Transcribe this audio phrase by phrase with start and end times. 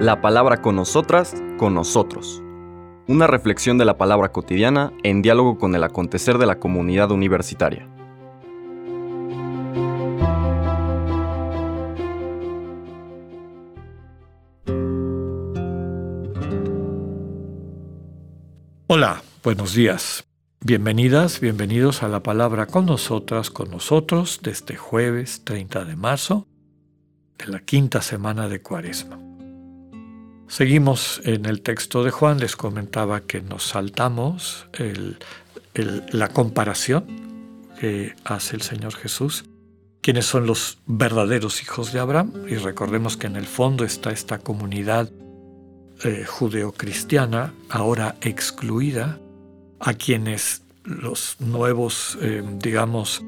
[0.00, 2.42] La palabra con nosotras, con nosotros.
[3.06, 7.88] Una reflexión de la palabra cotidiana en diálogo con el acontecer de la comunidad universitaria.
[18.86, 20.24] Hola, buenos días.
[20.60, 26.46] Bienvenidas, bienvenidos a la palabra con nosotras, con nosotros, de este jueves 30 de marzo,
[27.38, 29.18] de la quinta semana de Cuaresma.
[30.46, 34.68] Seguimos en el texto de Juan, les comentaba que nos saltamos
[35.74, 37.06] la comparación
[37.80, 39.44] que hace el Señor Jesús,
[40.00, 44.38] quiénes son los verdaderos hijos de Abraham, y recordemos que en el fondo está esta
[44.38, 45.10] comunidad
[46.04, 49.18] eh, judeocristiana, ahora excluida,
[49.80, 53.22] a quienes los nuevos, eh, digamos,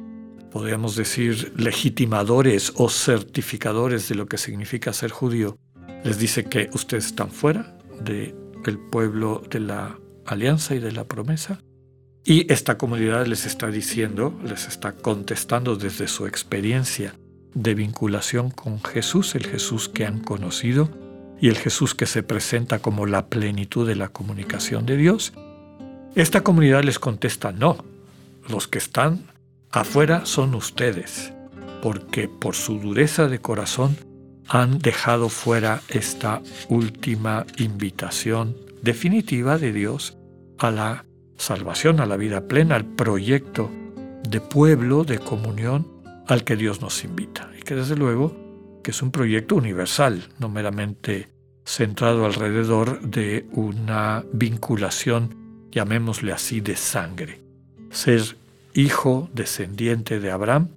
[0.56, 5.59] podríamos decir, legitimadores o certificadores de lo que significa ser judío,
[6.02, 11.61] les dice que ustedes están fuera del pueblo de la alianza y de la promesa.
[12.25, 17.14] Y esta comunidad les está diciendo, les está contestando desde su experiencia
[17.53, 20.88] de vinculación con Jesús, el Jesús que han conocido
[21.38, 25.34] y el Jesús que se presenta como la plenitud de la comunicación de Dios,
[26.14, 27.84] esta comunidad les contesta, no,
[28.48, 29.36] los que están
[29.70, 31.33] afuera son ustedes,
[31.83, 33.97] porque por su dureza de corazón
[34.48, 40.17] han dejado fuera esta última invitación definitiva de Dios
[40.59, 41.05] a la
[41.37, 43.70] salvación, a la vida plena, al proyecto
[44.28, 45.87] de pueblo, de comunión
[46.27, 47.50] al que Dios nos invita.
[47.59, 51.28] Y que desde luego que es un proyecto universal, no meramente
[51.64, 57.42] centrado alrededor de una vinculación llamémosle así, de sangre.
[57.91, 58.22] Ser
[58.77, 60.69] hijo descendiente de Abraham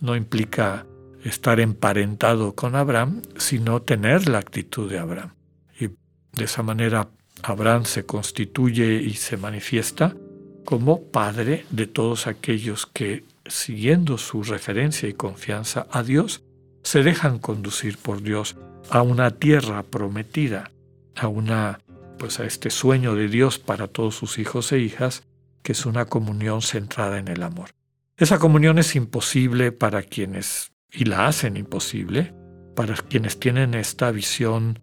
[0.00, 0.86] no implica
[1.22, 5.34] estar emparentado con Abraham, sino tener la actitud de Abraham.
[5.78, 7.08] Y de esa manera
[7.42, 10.16] Abraham se constituye y se manifiesta
[10.64, 16.42] como padre de todos aquellos que, siguiendo su referencia y confianza a Dios,
[16.82, 18.56] se dejan conducir por Dios
[18.90, 20.70] a una tierra prometida,
[21.14, 21.80] a una
[22.18, 25.24] pues a este sueño de Dios para todos sus hijos e hijas,
[25.64, 27.70] que es una comunión centrada en el amor.
[28.16, 32.34] Esa comunión es imposible para quienes, y la hacen imposible,
[32.76, 34.80] para quienes tienen esta visión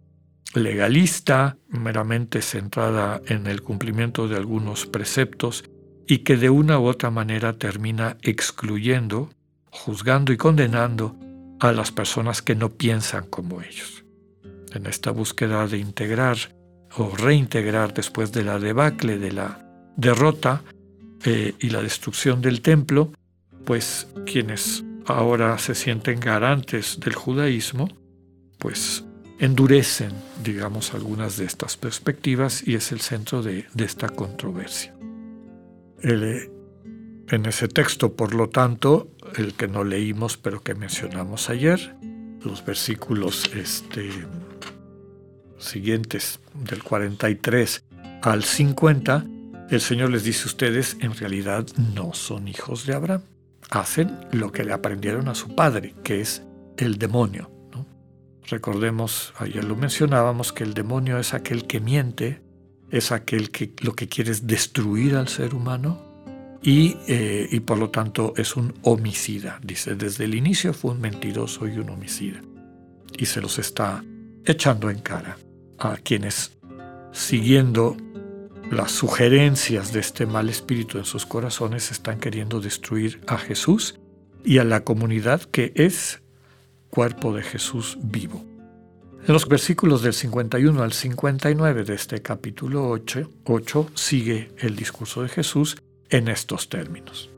[0.54, 5.64] legalista, meramente centrada en el cumplimiento de algunos preceptos,
[6.06, 9.30] y que de una u otra manera termina excluyendo,
[9.70, 11.16] juzgando y condenando
[11.60, 14.04] a las personas que no piensan como ellos.
[14.74, 16.36] En esta búsqueda de integrar
[16.96, 20.62] o reintegrar después de la debacle, de la derrota
[21.24, 23.12] eh, y la destrucción del templo,
[23.64, 27.88] pues quienes ahora se sienten garantes del judaísmo,
[28.58, 29.04] pues
[29.38, 34.94] endurecen, digamos, algunas de estas perspectivas y es el centro de, esta controversia.
[36.02, 36.50] Eh,
[37.28, 41.96] en ese texto, por lo tanto, el que no leímos pero que mencionamos ayer,
[42.44, 44.10] los versículos este,
[45.58, 47.84] siguientes, del 43
[48.22, 49.24] al 50,
[49.76, 53.22] el Señor les dice a ustedes, en realidad no son hijos de Abraham.
[53.70, 56.42] Hacen lo que le aprendieron a su padre, que es
[56.76, 57.50] el demonio.
[58.48, 62.42] Recordemos, ayer lo mencionábamos, que el demonio es aquel que miente,
[62.90, 66.02] es aquel que lo que quiere es destruir al ser humano
[66.62, 69.58] y, eh, y por lo tanto es un homicida.
[69.62, 72.42] Dice, desde el inicio fue un mentiroso y un homicida.
[73.16, 74.04] Y se los está
[74.44, 75.38] echando en cara
[75.78, 76.52] a quienes,
[77.12, 77.96] siguiendo
[78.72, 84.00] las sugerencias de este mal espíritu en sus corazones, están queriendo destruir a Jesús
[84.44, 86.22] y a la comunidad que es
[86.88, 88.44] cuerpo de Jesús vivo.
[89.26, 95.22] En los versículos del 51 al 59 de este capítulo 8, 8 sigue el discurso
[95.22, 95.76] de Jesús
[96.08, 97.30] en estos términos.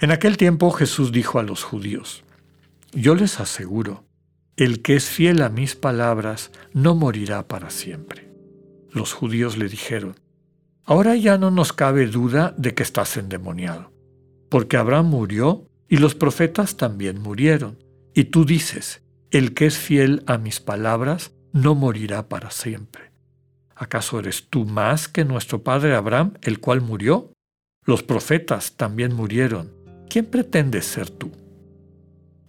[0.00, 2.24] En aquel tiempo Jesús dijo a los judíos,
[2.92, 4.04] Yo les aseguro,
[4.56, 8.27] el que es fiel a mis palabras no morirá para siempre.
[8.90, 10.16] Los judíos le dijeron,
[10.84, 13.92] Ahora ya no nos cabe duda de que estás endemoniado,
[14.48, 20.22] porque Abraham murió y los profetas también murieron, y tú dices, el que es fiel
[20.26, 23.12] a mis palabras no morirá para siempre.
[23.76, 27.32] ¿Acaso eres tú más que nuestro padre Abraham, el cual murió?
[27.84, 29.70] Los profetas también murieron.
[30.08, 31.30] ¿Quién pretendes ser tú?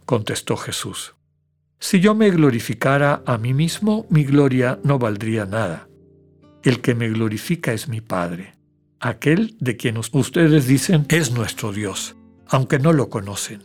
[0.05, 1.15] Contestó Jesús,
[1.77, 5.88] si yo me glorificara a mí mismo, mi gloria no valdría nada.
[6.63, 8.55] El que me glorifica es mi Padre,
[8.99, 12.15] aquel de quien ustedes dicen es nuestro Dios,
[12.47, 13.63] aunque no lo conocen.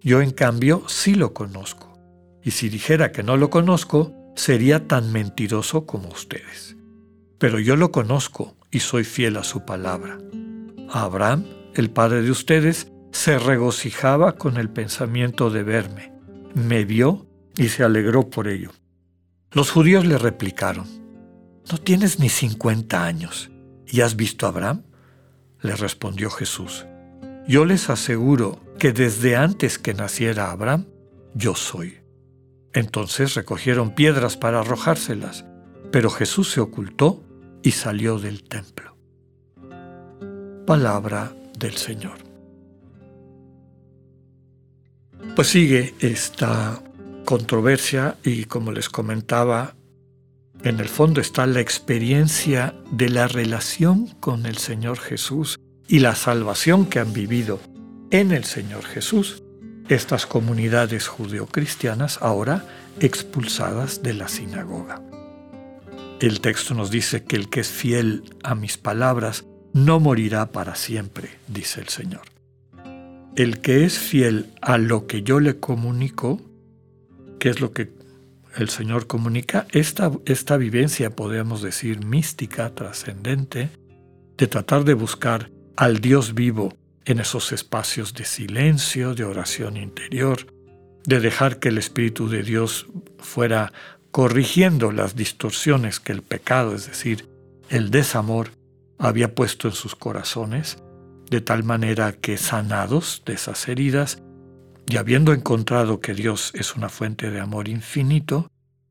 [0.00, 1.98] Yo en cambio sí lo conozco,
[2.42, 6.76] y si dijera que no lo conozco, sería tan mentiroso como ustedes.
[7.38, 10.18] Pero yo lo conozco y soy fiel a su palabra.
[10.90, 11.44] Abraham,
[11.74, 16.12] el padre de ustedes, se regocijaba con el pensamiento de verme.
[16.54, 17.26] Me vio
[17.56, 18.70] y se alegró por ello.
[19.52, 20.86] Los judíos le replicaron,
[21.70, 23.50] ¿no tienes ni cincuenta años
[23.86, 24.82] y has visto a Abraham?
[25.60, 26.86] Le respondió Jesús,
[27.48, 30.86] yo les aseguro que desde antes que naciera Abraham,
[31.34, 31.98] yo soy.
[32.72, 35.44] Entonces recogieron piedras para arrojárselas,
[35.90, 37.22] pero Jesús se ocultó
[37.62, 38.96] y salió del templo.
[40.66, 42.18] Palabra del Señor.
[45.34, 46.82] Pues sigue esta
[47.24, 49.75] controversia y como les comentaba,
[50.62, 55.58] en el fondo está la experiencia de la relación con el Señor Jesús
[55.88, 57.60] y la salvación que han vivido
[58.10, 59.42] en el Señor Jesús
[59.88, 62.64] estas comunidades judeocristianas ahora
[63.00, 65.02] expulsadas de la sinagoga.
[66.20, 70.74] El texto nos dice que el que es fiel a mis palabras no morirá para
[70.74, 72.22] siempre, dice el Señor.
[73.36, 76.40] El que es fiel a lo que yo le comunico,
[77.38, 77.92] que es lo que
[78.56, 83.70] el Señor comunica, esta, esta vivencia, podríamos decir, mística, trascendente,
[84.36, 86.74] de tratar de buscar al Dios vivo
[87.04, 90.46] en esos espacios de silencio, de oración interior,
[91.04, 92.86] de dejar que el Espíritu de Dios
[93.18, 93.72] fuera
[94.10, 97.28] corrigiendo las distorsiones que el pecado, es decir,
[97.68, 98.50] el desamor,
[98.98, 100.78] había puesto en sus corazones,
[101.30, 104.22] de tal manera que sanados de esas heridas,
[104.88, 108.50] y habiendo encontrado que Dios es una fuente de amor infinito,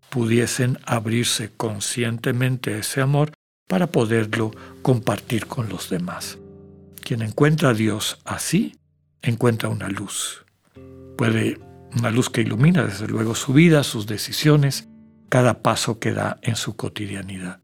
[0.10, 3.32] pudiesen abrirse conscientemente a ese amor
[3.68, 4.52] para poderlo
[4.82, 6.38] compartir con los demás.
[7.02, 8.78] Quien encuentra a Dios así,
[9.22, 10.46] encuentra una luz.
[11.18, 11.60] Puede
[11.98, 14.90] una luz que ilumina desde luego su vida, sus decisiones,
[15.30, 17.62] cada paso que da en su cotidianidad.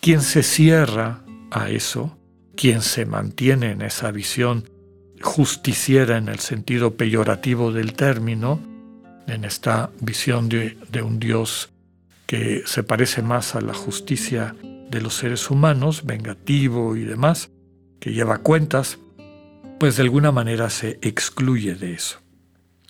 [0.00, 2.18] Quien se cierra a eso,
[2.56, 4.68] quien se mantiene en esa visión
[5.20, 8.60] justiciera en el sentido peyorativo del término,
[9.26, 11.70] en esta visión de, un Dios
[12.26, 17.50] que se parece más a la justicia de los seres humanos, vengativo y demás,
[18.00, 18.98] que lleva cuentas,
[19.78, 22.20] pues de alguna manera se excluye de eso.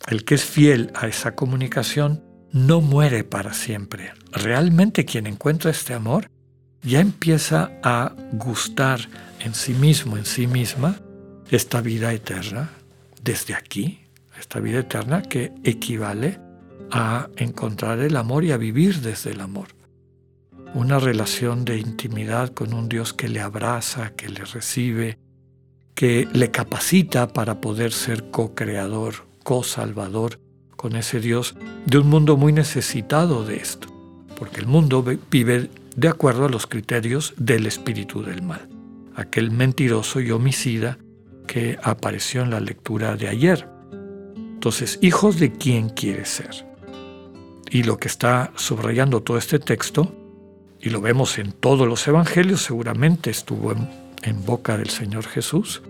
[0.07, 2.23] El que es fiel a esa comunicación
[2.53, 4.13] no muere para siempre.
[4.33, 6.31] Realmente quien encuentra este amor
[6.83, 9.01] ya empieza a gustar
[9.41, 11.01] en sí mismo, en sí misma,
[11.51, 12.71] esta vida eterna
[13.23, 14.01] desde aquí,
[14.39, 16.39] esta vida eterna que equivale
[16.91, 19.69] a encontrar el amor y a vivir desde el amor.
[20.75, 25.19] Una relación de intimidad con un Dios que le abraza, que le recibe,
[25.95, 30.39] que le capacita para poder ser co-creador, co-salvador
[30.77, 31.57] con ese Dios
[31.87, 33.89] de un mundo muy necesitado de esto,
[34.37, 38.69] porque el mundo vive de acuerdo a los criterios del espíritu del mal,
[39.17, 40.99] aquel mentiroso y homicida
[41.49, 43.69] que apareció en la lectura de ayer.
[44.37, 46.65] Entonces, hijos de quién quiere ser.
[47.71, 50.15] Y lo que está subrayando todo este texto
[50.81, 55.83] y lo vemos en todos los evangelios, seguramente estuvo en, boca del Señor Jesús,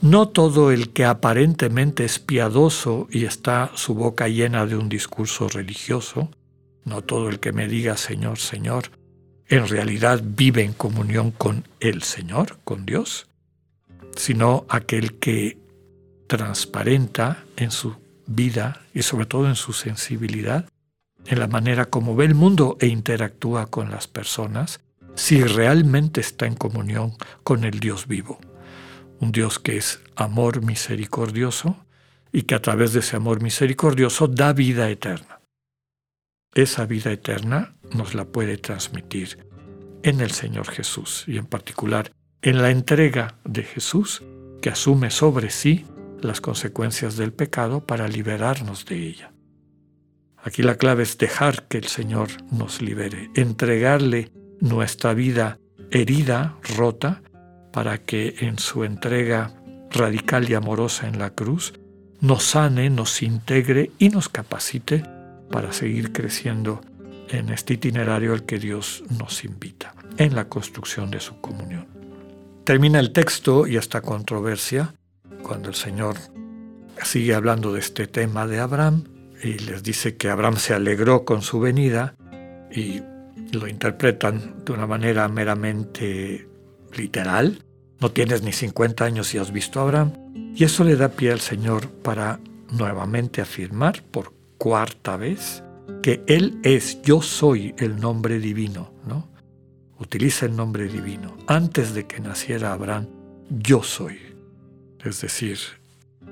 [0.00, 5.48] no todo el que aparentemente es piadoso y está su boca llena de un discurso
[5.48, 6.28] religioso,
[6.84, 8.90] no todo el que me diga Señor, Señor,
[9.48, 13.28] en realidad vive en comunión con el Señor, con Dios,
[14.16, 15.58] sino aquel que
[16.26, 17.94] transparenta en su
[18.26, 20.66] vida y sobre todo en su sensibilidad
[21.26, 24.80] en la manera como ve el mundo e interactúa con las personas,
[25.14, 28.38] si realmente está en comunión con el Dios vivo.
[29.18, 31.84] Un Dios que es amor misericordioso
[32.32, 35.40] y que a través de ese amor misericordioso da vida eterna.
[36.54, 39.46] Esa vida eterna nos la puede transmitir
[40.02, 42.12] en el Señor Jesús y en particular
[42.46, 44.22] en la entrega de Jesús
[44.62, 45.84] que asume sobre sí
[46.20, 49.32] las consecuencias del pecado para liberarnos de ella.
[50.44, 55.58] Aquí la clave es dejar que el Señor nos libere, entregarle nuestra vida
[55.90, 57.20] herida, rota,
[57.72, 59.52] para que en su entrega
[59.90, 61.74] radical y amorosa en la cruz
[62.20, 65.02] nos sane, nos integre y nos capacite
[65.50, 66.80] para seguir creciendo
[67.28, 71.95] en este itinerario al que Dios nos invita, en la construcción de su comunión.
[72.66, 74.92] Termina el texto y esta controversia
[75.44, 76.16] cuando el Señor
[77.04, 79.04] sigue hablando de este tema de Abraham
[79.40, 82.16] y les dice que Abraham se alegró con su venida
[82.74, 83.02] y
[83.52, 86.48] lo interpretan de una manera meramente
[86.92, 87.62] literal.
[88.00, 90.14] No tienes ni 50 años y has visto a Abraham.
[90.56, 92.40] Y eso le da pie al Señor para
[92.72, 95.62] nuevamente afirmar por cuarta vez
[96.02, 99.35] que Él es, yo soy el nombre divino, ¿no?
[99.98, 101.36] Utiliza el nombre divino.
[101.46, 103.06] Antes de que naciera Abraham,
[103.50, 104.18] yo soy.
[105.04, 105.58] Es decir,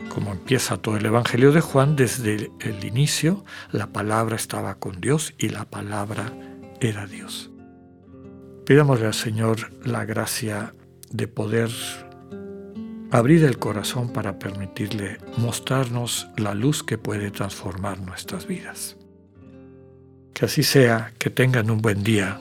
[0.09, 5.35] como empieza todo el Evangelio de Juan, desde el inicio la palabra estaba con Dios
[5.39, 6.33] y la palabra
[6.81, 7.51] era Dios.
[8.67, 10.75] Pidámosle al Señor la gracia
[11.11, 11.71] de poder
[13.11, 18.97] abrir el corazón para permitirle mostrarnos la luz que puede transformar nuestras vidas.
[20.33, 22.41] Que así sea, que tengan un buen día,